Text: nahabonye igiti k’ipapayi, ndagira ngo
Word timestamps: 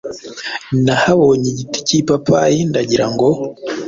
nahabonye 0.83 1.47
igiti 1.53 1.79
k’ipapayi, 1.87 2.59
ndagira 2.69 3.05
ngo 3.13 3.27